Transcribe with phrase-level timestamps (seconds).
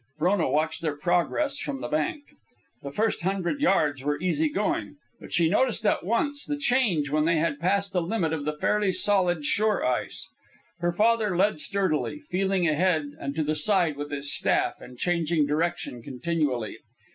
[0.17, 2.33] Frona watched their progress from the bank.
[2.81, 7.25] The first hundred yards were easy going, but she noticed at once the change when
[7.25, 10.27] they had passed the limit of the fairly solid shore ice.
[10.79, 15.45] Her father led sturdily, feeling ahead and to the side with his staff and changing
[15.45, 16.79] direction continually.